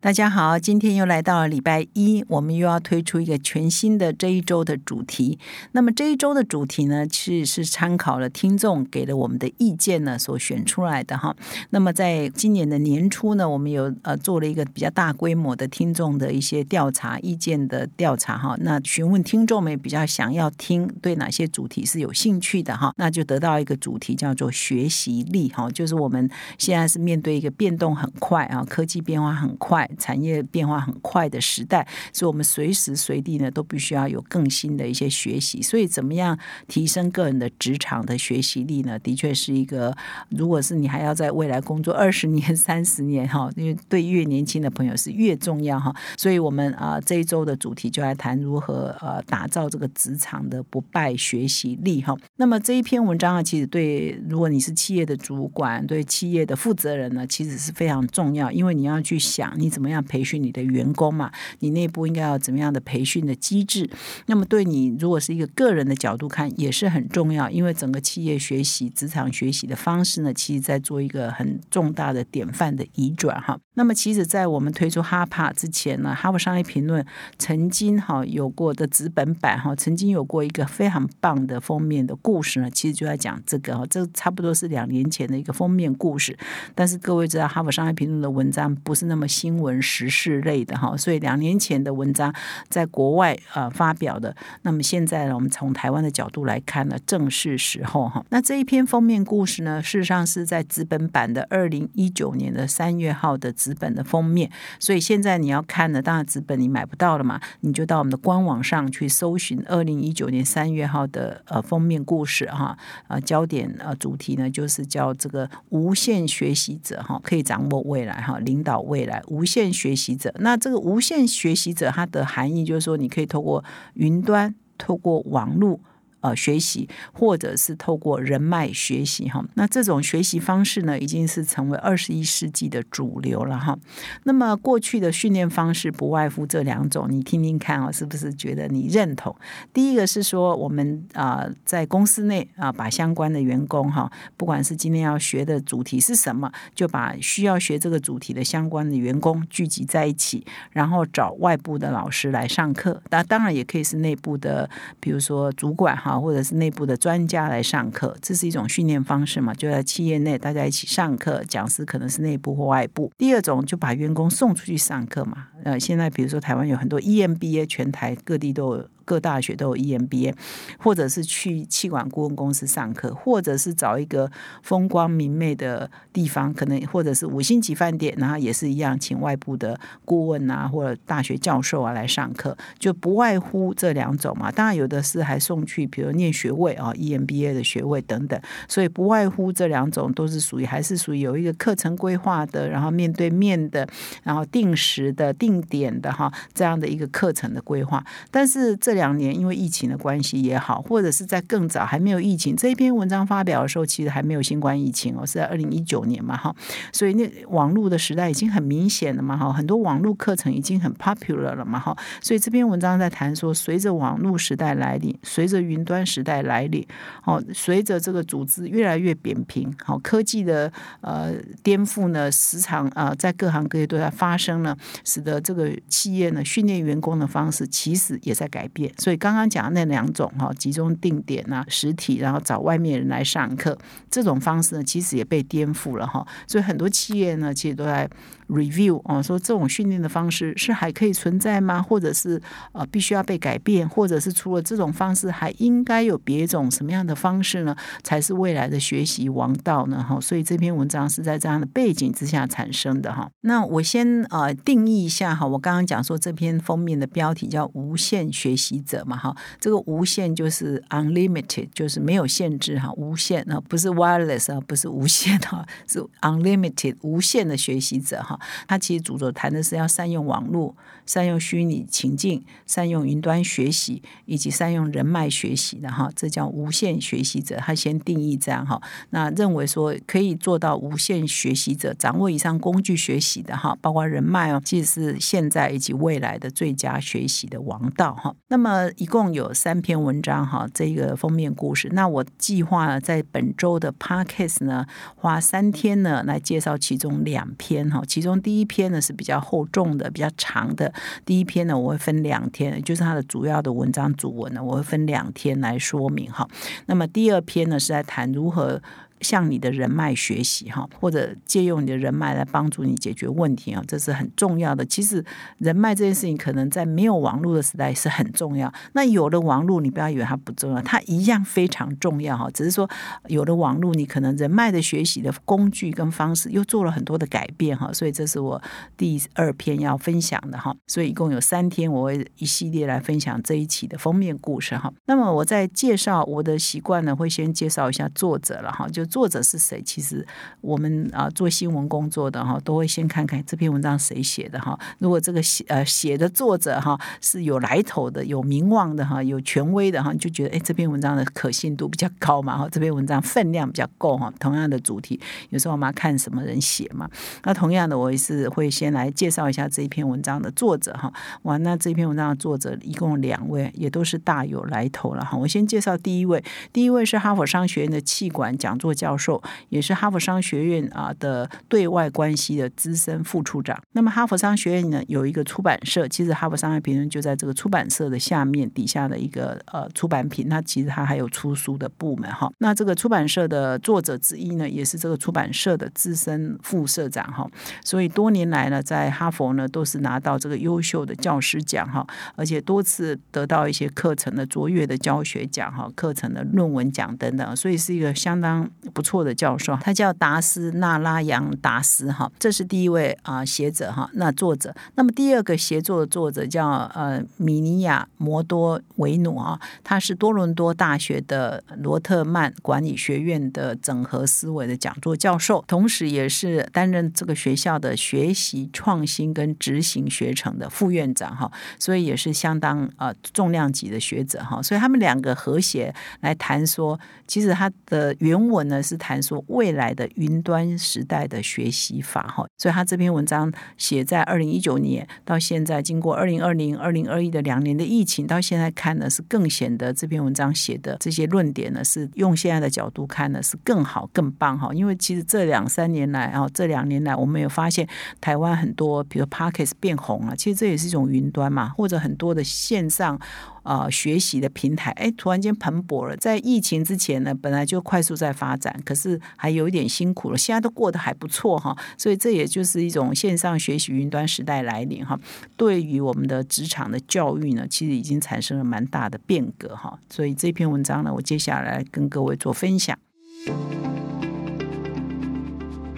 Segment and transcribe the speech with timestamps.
[0.00, 5.40] 大家好，今天又来到了礼拜一，我们又要推出一个全新的这一周的主题。
[5.72, 11.34] 那么这一周的主题呢，其实是参考了听众给了我们的意见呢所选出来的哈。
[11.70, 18.54] 那么在今年的年初呢，我们有呃做了一个比较大规模的听众的一些调查意见的调查哈。
[18.60, 29.87] 那询问听众们比较想要听对哪些主题是有兴趣的哈，那就得到一个主题叫做学习力哈，就是我们现在是面对一个变动很快啊，科技变化很快。
[29.96, 35.62] 产业变化很快的时代，所以我们随时随地呢都必须要有更新的一些学习。
[35.62, 38.98] 所以，怎么样提升个人的职场的学习力呢？
[38.98, 39.96] 的确是一个，
[40.28, 45.94] 如果是你还要在未来工作二十 年、三十年哈，因为对越年轻的朋友是越重要哈。
[46.18, 52.14] 所以我们啊这一周的主题就来谈如何呃打造这个职场的不败学习力哈。
[52.36, 59.77] 那么这一篇文章啊，其实对如果你是企业的主管、对企业的负责人呢，其实是非常重要，因为你要去想你怎。
[59.78, 61.30] 怎么样培训你的员工嘛？
[61.60, 63.88] 你内部应该要怎么样的培训的机制？
[64.26, 73.56] 那么对你如果是一个个人的角度看，也是很重要，因为整个企业学习、职场学习的方式呢，其实在做一个很重大的典范的移转哈。
[73.74, 77.06] 那么其实，在我们推出哈帕之前呢，哈佛商业评论
[77.38, 86.36] 曾经哈有过的纸本版哈，曾经有过一个非常棒的封面的故事呢，其实就在讲这个哈，这差不多是两年前的一个封面故事。
[86.74, 89.67] 但是各位知道，哈佛商业评论的文章不是那么新闻。
[89.80, 92.34] 时事类的哈，所以两年前的文章
[92.68, 98.24] 在国外呃发表的，那么现在呢，我们从台湾的角度来看呢，正是时候哈。
[98.30, 112.78] 那这一篇封面故事呢，事实上是在纸本版的二零一九年的三月号的纸本的封面，所以现在你要看呢，当然纸本你买不到了嘛，你就到我们的官网上去搜寻二零一九年三月号的呃封面故事哈，
[113.08, 119.57] 呃焦点呃主题呢就是叫这个无限学习者哈，可以掌握未来哈，领导未来无限。
[119.72, 123.64] 学习者，那这个无限学习者，它的含义就是说，你可以透过
[123.94, 125.80] 云端，透过网络。
[126.20, 133.78] 呃，学习或者是透过人脉学习哈，那这种学习方式呢，已经是成为二十一世纪的主流了哈。
[134.24, 139.32] 那么过去的训练方式不外乎这两种，你听听看啊，是不是觉得你认同？
[139.72, 153.00] 第一个是说，我们啊在公司内啊，把相关的员工哈，不管是今天要学的主题是什么，就把需要学这个主题的相关的员工聚集在一起，然后找外部的老师来上课。
[153.10, 154.68] 那当然也可以是内部的，
[154.98, 156.07] 比如说主管哈。
[156.08, 159.52] 啊，或者是内部的专家来上课，这是一种训练方式嘛？
[159.52, 163.12] 就在企业内大家一起上课，讲师可能是内部或外部。
[163.18, 165.48] 第二种就把员工送出去上课嘛。
[165.64, 168.88] 呃，现在比如说台湾有很多 EMBA，全台各地都有。
[169.08, 170.34] 各大学都有 EMBA，
[170.78, 174.30] 或者是去气管顾问公司上课，或者是找一个
[174.62, 184.52] 风光明媚的地方，可能或者是五星级饭店，然后也是一样，请外部的顾问啊，或者大学教授啊来上课，就不外乎这两种嘛。
[184.52, 193.88] 当然有的是还送去，比如念学位啊，EMBA 的学位等等，所以不外乎这两种都是属于还是属于有一个课程规划的，然后面对面的，
[194.22, 198.97] 然后定时的、定点的哈这样的一个课程的规划，但是这。
[198.98, 206.54] 两年，因为疫情的关系也好，或者是在更早还没有疫情这一篇文章发表的时候，其实还没有新冠疫情哦，是在二零一九年嘛，哈，
[206.92, 216.84] 所以那网络的时代已经很明显了嘛，哈，很多网络课程已经很 popular 了嘛，哈，所以这篇文章在谈说，随着网络时代来临，随着云端时代来临，
[217.24, 220.70] 哦，随着这个组织越来越扁平，好，科技的
[221.00, 221.32] 呃
[221.62, 228.87] 颠覆呢，时常啊在各行各业都在发生呢，使得这个企业呢训练员工的方式其实也在改变。
[228.96, 233.76] 所以刚刚讲的那两种哈，集中定点啊，实体，然后找外面人来上课，
[234.10, 236.26] 这种方式呢，其实也被颠覆了哈。
[236.46, 238.08] 所以很多企业呢，其实都在
[238.48, 241.80] review 哦，说这种训练的方式是还可以存在吗？
[241.82, 242.40] 或者是
[242.72, 243.88] 呃，必须要被改变？
[243.88, 247.76] 或者是除了这种方式，还应该有别种什么样的方式呢？
[248.02, 250.02] 才是未来的学习王道呢？
[250.02, 253.30] 哈，所以这篇文章是在这样的背景之下产生的哈。
[253.42, 258.78] 那我先呃定义一下哈，我刚刚讲说这篇封面的标题叫“无限学习”。
[258.88, 268.37] 者嘛，哈，这个无限就是 unlimited，就是没有限制哈，无限啊，不是 wireless 啊，不是无限哈，是 unlimited 无限的学习者哈。
[268.66, 270.74] 他其实主轴谈的是要善用网络。
[271.06, 277.56] 善用虚拟情境，善用云端学习，以及善用人脉学习的哈，这叫无限学习者。
[277.56, 288.36] 他先定义这样哈，那认为说可以做到无限学习者，掌握以上工具学习的哈，包括人脉哦，其实是现在以及未来的最佳学习的王道哈。
[288.48, 291.88] 那么一共有三篇文章哈，这个封面故事。
[291.92, 294.84] 那我计划在本周的 podcast 呢，
[295.16, 300.92] 花三天呢来介绍其中两篇哈，其中第一篇呢是比较厚重的、比较长的。
[301.24, 306.48] 第一篇呢，我会分两天，就是它的主要的文章主文呢，我会分两天来说明哈。
[306.86, 308.82] 那么第二篇呢，是在谈如何。
[309.20, 314.84] 向你的人脉学习哈，或者借用你的人脉来帮助你解决问题啊，这是很重要的。
[314.86, 315.24] 其实
[315.58, 318.72] 人脉这件事情，可能在没有网络的时代是很重要。
[318.92, 322.48] 那有了网络，你不要以为它不重要，它一样非常重要哈。
[322.52, 322.88] 只是说
[323.26, 327.92] 有了网络，你可能人脉的学习的工具跟方式又做了很多的改变哈。
[327.92, 328.62] 所以这是我
[328.96, 330.72] 第二篇要分享的哈。
[330.86, 334.92] 所以一共有三天，我会一系列来分享这一期的封面故事哈。
[335.06, 339.07] 那么我在介绍我的习惯呢，会先介绍一下作者了哈，就。
[339.08, 339.82] 作者是谁？
[339.82, 340.24] 其实
[340.60, 344.78] 我们啊做新闻工作的哈，都会先看看这篇文章谁写的哈。
[344.98, 352.68] 如果这个写呃写的作者哈是有来头的、有名望的哈、有权威的哈，就觉得哎这篇文章的可信度比较高嘛哈。
[352.70, 354.32] 这篇文章分量比较够哈。
[354.38, 355.18] 同样的主题，
[355.50, 357.08] 有时候我们要看什么人写嘛。
[357.44, 361.12] 那同样的，我也是会先来介绍一下这一篇文章的作者哈。
[361.42, 365.36] 哇，那这篇文章的作者一共两位，也都是大有来头了哈。
[365.36, 373.80] 我先介绍第一位，第一位是哈佛商学院的气管讲座教授，也是哈佛商学院啊的对外关系的资深副处长。
[373.92, 380.48] 那么哈佛商学院呢有一个出版社，其实哈佛商业评论就在这个出版社的下面底下的一个呃出版品。
[380.48, 382.50] 那其实它还有出书的部门哈。
[382.58, 387.48] 那这个出版社的作者之一呢，也是这个出版社的资深副社长哈。
[387.84, 392.04] 所以多年来呢，在哈佛呢都是拿到这个优秀的教师奖哈，
[392.34, 397.56] 而且多次得到一些课程的卓越的教学奖哈，课程的论文奖等等。
[397.56, 398.68] 所以是一个相当。
[398.88, 404.74] 不错的教授，他叫达斯纳拉扬达斯哈，这是第一位啊学者哈，那作者。
[404.94, 424.62] 那么第二个协作的作者叫呃米尼亚摩多维努啊，他是多伦多大学的罗特曼管理学院的整合思维的讲座教授，同时也是担任这个学校的学习创新跟执行学程的副院长哈，所以也是相当呃重量级的学者哈。
[424.62, 447.88] 所以他们两个和谐来谈说，其实他的原文呢是谈说未来的云端时代的学习法哈，所以他这篇文章写在二零一九年到现在，经过二零二零、二零二一的两年的疫情，到现在看呢是更显得这篇文章写的这些论点呢是用现在的角度看呢是更好更棒哈，因为其实这两三年来啊，这两年来我们有发现
[448.20, 453.18] 台湾很多比如 Parkes 变红了，其实这也是一种云端嘛，或者很多的线上。
[453.68, 456.16] 啊，学习的平台，哎，突然间蓬勃了。
[456.16, 460.38] 在疫情之前呢，本来就快速在发展，可是还有一点辛苦了。
[460.38, 465.20] 现在都过得还不错哈，所以这也就是一种线上学习云端时代来临哈。
[465.58, 469.98] 对于我们的职场的教育呢，其实已经产生了蛮大的变革哈。
[470.08, 472.98] 所以这篇文章呢，我接下来跟各位做分享。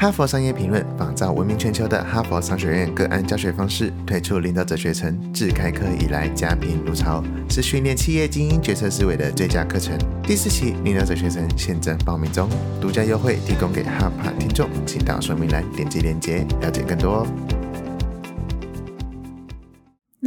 [0.01, 9.99] 哈佛商业评论仿照闻名全球的哈佛商学院个案教学方式，推出领导者学程，自开课以来家贫如潮，是训练企业精英决策思维的最佳课程。
[10.23, 12.49] 第四期领导者学程现正报名中，
[12.81, 17.60] 独家优惠提供给哈帕听众，请到说明栏点击链接了解更多哦。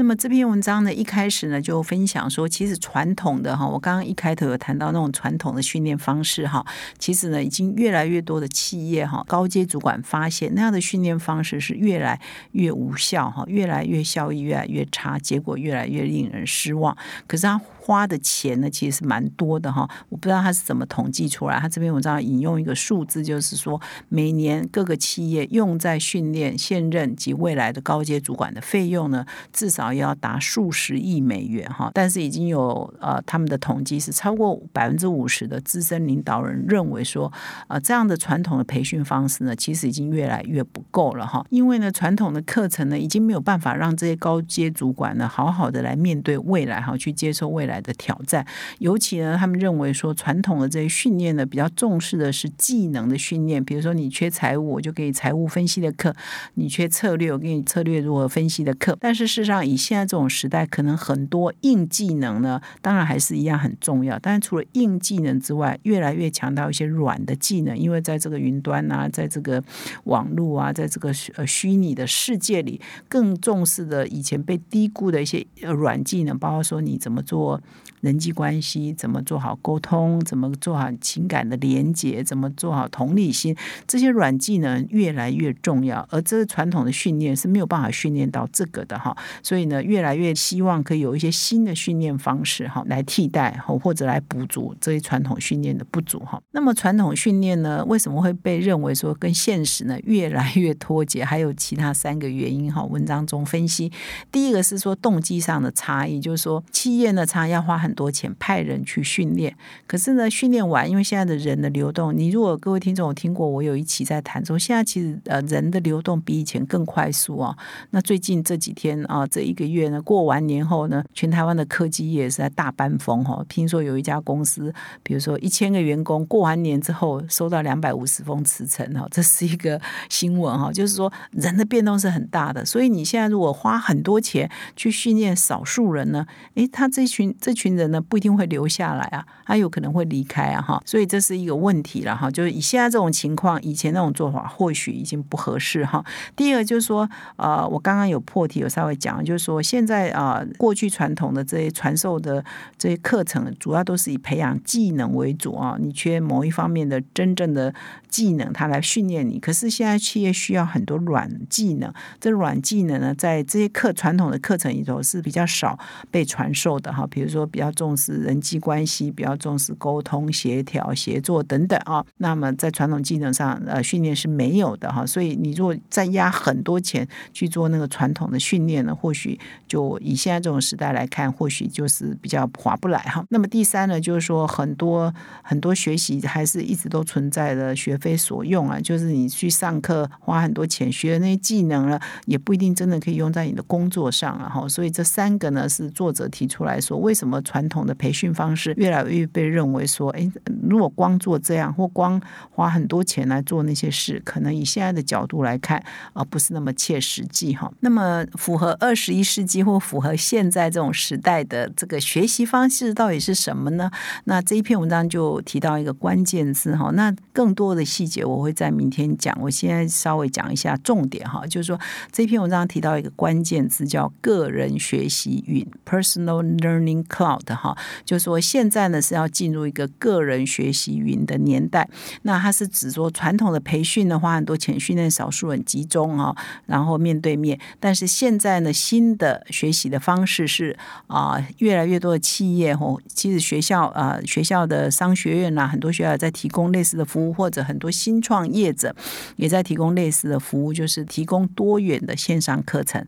[0.04, 6.66] 那么这篇文章呢，一开始呢就分享说，其实传统的哈，我刚刚一开头有谈到那种传统的训练方式哈，
[7.00, 12.20] 其实呢已经越来越多的企业哈，高阶主管发现那样的训练方式是越来
[12.52, 16.98] 越无效哈，越来越效益越来越差，结果越来越令人失望。
[17.26, 17.62] 可是他。
[17.86, 19.86] 花的钱呢，其实是蛮多的哈。
[20.08, 21.60] 我不知道他是怎么统计出来。
[21.60, 31.92] 他这篇文章引用一个数字，就是说每年各个企业用在训练现任及未来的高阶主管的费用呢，至少要达数十亿美元哈。
[31.94, 37.32] 但是已经有呃他们的统计是超过百分之五十的资深领导人认为说，
[37.68, 41.46] 呃这样的传统的培训方式呢，其实已经越来越不够了哈。
[41.50, 47.74] 因为呢，传统的课程呢，已经没有办法让这些高阶主管呢，好好的来面对未来哈，去接受未来。
[47.84, 48.46] 的挑战，
[48.80, 53.62] 尤其呢，他们认为说传统的这些训练呢，比较重视的是技能的训练。
[53.66, 56.14] 比如说，你缺财务，我就给你财务分析的课；
[56.54, 58.96] 你缺策略，我给你策略如何分析的课。
[59.02, 64.20] 但是事实上，以你现在这种时代，可能很多硬技能呢，当然还是一样很重要。
[64.20, 69.64] 但是除了硬技能之外，越来越强调一些软的技能，因为在这个云端啊，在这个
[70.04, 77.60] 网络啊，在这个呃虚拟的世界里，更重视的以前被低估的一些软技能，包括说你怎么做。
[78.02, 83.56] 人际关系怎么做好沟通，怎么做好情感的连接，怎么做好同理心，
[83.88, 86.06] 这些软技能越来越重要。
[86.12, 96.42] 而这个传统的训练是没有办法训练到这个的哈，所以呢，越来越希望可以有一些新的训练方式哈，来替代或或者来补足这些传统训练的不足哈。
[96.52, 101.24] 那么传统训练呢，为什么会被认为说跟现实呢越来越脱节？
[101.24, 102.84] 还有其他三个原因哈。
[102.84, 103.92] 文章中分析，
[104.32, 109.56] 第一个是说动机上的差异，就是说企业呢，常要花很多钱派人去训练，
[109.88, 117.58] 可是呢，训练完，因为现在的人的流动，你如果各位听众有听过，我有一期在谈说，现在其实呃人的流动比以前更快速啊。
[117.92, 123.46] 那最近这几天啊，这一一个月呢，过完年后呢，全台湾的科技业是在大班风哈。
[123.48, 129.80] 听说有一家公司，比如说一千个员工过完年之后收到两百五十封辞呈哈， 这是一个
[130.10, 132.66] 新闻哈，就是说人的变动是很大的。
[132.66, 137.84] 所以你现在如果花很多钱去训练少数人呢，诶，他这群这群人。
[137.94, 142.32] 呢不一定会留下来啊，他有可能会离开啊哈，所以这是一个问题了哈。
[142.32, 146.04] 就是以现在这种情况，以前那种做法或许已经不合适哈。
[146.36, 152.44] 第二个就是说，呃，我刚刚有破题，有稍微讲，就是说现在啊，过去传统的这些传授的
[152.78, 155.76] 这些课程，主要都是以培养技能为主啊。
[155.78, 157.74] 你缺某一方面的真正的
[158.08, 159.38] 技能，他来训练你。
[159.40, 165.78] 可是现在企业需要很多软技能，这软技能呢，在这些课传统的课程里头是比较少
[166.10, 167.06] 被传授的哈。
[167.12, 167.70] 比如说比较。
[167.74, 172.06] 重视人际关系，比较重视沟通、协调、协作等等啊。
[172.18, 175.04] 那么在传统技能上，呃，训练是没有的哈。
[175.04, 179.33] 所以你如果再压很多钱去做那个传统的训练呢，或许
[179.68, 183.26] 就以现在这种时代来看，或许就是比较划不来哈。
[183.30, 185.14] 那么第三呢，就是说很多
[185.44, 194.50] 很多学习还是一直都存在的学非所用啊，就是你去上课花很多钱学的那些技能了，也不一定真的可以用在你的工作上啊。
[194.50, 200.30] 哈，所以这三个呢是作者提出来说，为什么传统的培训方式越来越被认为说，哎，
[200.68, 202.22] 如果光做这样，或光
[202.52, 207.72] 花很多钱来做那些事，可能以现在的角度来看，啊，不是那么切实际哈。
[207.80, 213.90] 那么，符合二十一世纪或符合现在这种时代的这个学习方式到底是什么呢？
[214.26, 216.92] 那这一篇文章就提到一个关键字哈。
[216.92, 221.80] 那更多的细节我会在明天讲，我现在稍微讲一下重点哈，就是说
[222.12, 227.46] 这篇文章提到一个关键字叫个人学习云 （Personal Learning Cloud）。
[227.56, 231.90] 哈，就是说现在呢是要进入一个个人学习云的年代。
[232.24, 237.60] 那它是指说传统的培训呢，花很多钱训练少数人集中啊，然后面对面。
[237.80, 248.96] 但是现在呢，新的学习的方式是啊，越来越多的企业哦，其实学校啊，学校的商学院呐，很多学校在提供类似的服务，或者很多新创业者
[249.36, 253.06] 也在提供类似的服务，就是提供多元的线上课程。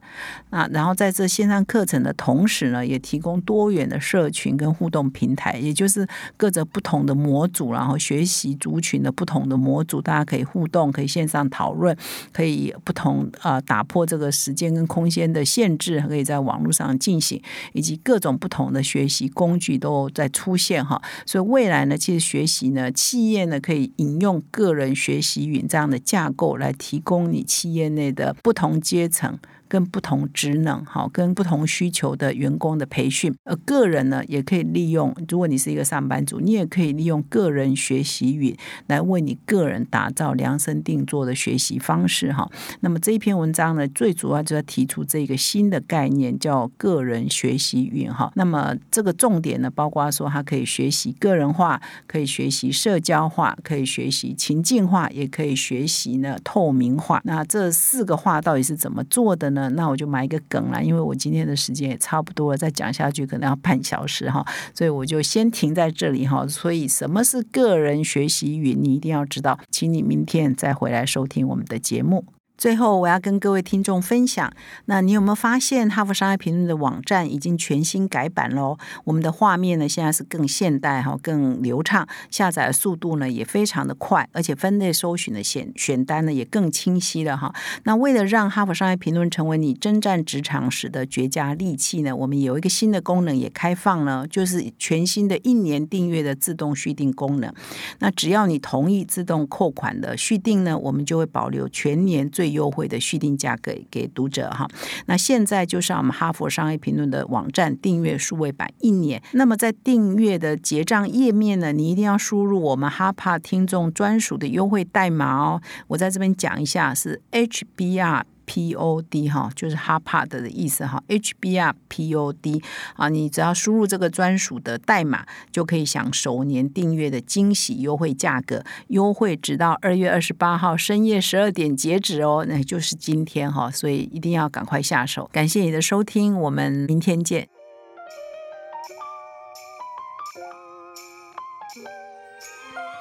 [0.51, 4.29] 那然后在这线上课程的同时呢，也提供多元的社。
[4.35, 11.95] 群跟互动平台，也就是各着不同的模组，然后学习族群的不同的模组，大家可以互动，可以线上讨论，
[12.33, 17.41] 可以不同啊打破这个时间跟空间的限制，可以在网络上进行，
[17.73, 21.01] 以及各种不同的学习工具都在出现哈。
[21.25, 29.37] 所以未来呢，其实学习呢，企业呢可以引用个人学习云这样的架构来提供你企业内的不同阶层。
[29.67, 35.15] 跟不同职能、哈跟不同需求的员工的培训，而个人呢，也可以利用。
[35.27, 38.55] 如果你是一个上班族，你也可以利用个人学习云
[38.87, 42.31] 来为你个人打造量身定做的学习方式。
[42.31, 42.47] 哈，
[42.81, 48.13] 那么这一篇文章呢，最主要就要提出这个新的概念，叫个人学习云。
[48.13, 57.19] 哈，那么这个重点呢，包括说它可以学习个人化，可以学习社交化，可以学习情境化，也可以学习呢透明化。
[57.23, 59.54] 那这四个化到底是怎么做的？
[59.54, 66.47] 呢，那我就埋一个梗了，因为我今天的时间也差不多了，再讲下去可能要半小时哈，所以我就先停在这里哈。
[66.47, 72.25] 所以什么是个人学习云，你一定要知道，请你明天再回来收听我们的节目。
[72.57, 74.51] 最后，我要跟各位听众分享，
[74.85, 78.77] 那你有没有发现《哈佛商业评论》的网站已经全新改版喽？
[79.03, 87.53] 我们的画面呢，现在是更现代哈，更流畅，下载的速度呢也非常的快，而且分类搜寻的选选单呢也更清晰了哈。
[87.83, 97.53] 那为了让《哈佛商业评论》成为你征战职场时的绝佳利器呢，我们有一个新的功能也开放了，就是全新的一年订阅的自动续订功能。
[97.99, 104.67] 那只要你同意自动扣款的续订呢，我们就会保留全年最最优惠的续订价格给读者哈。
[105.07, 109.19] 那现在就上我们哈佛商业评论的网站订阅数位版一年。
[109.31, 115.59] 那么在订阅的结账页面呢，你一定要输入我们哈帕听众专属的优惠代码哦。
[115.87, 118.34] 我在这边讲一下，是 HBR。
[118.45, 122.63] Pod 哈，就是哈帕的的意思哈，HBR Pod
[122.95, 135.29] 啊，你只要输入这个专属的代码，就可以享首年订阅的惊喜优惠价格，优惠直到二月二十八号深夜十二点截止哦，那就是今天哈，所以一定要赶快下手。
[135.31, 137.54] 感谢你的收听，我们明天见。